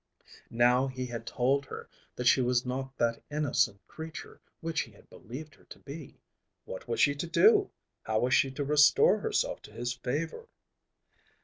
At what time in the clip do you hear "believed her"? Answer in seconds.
5.11-5.65